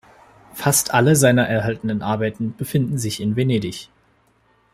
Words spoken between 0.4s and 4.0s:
Fast alle seiner erhaltenen Arbeiten befinden sich in Venedig.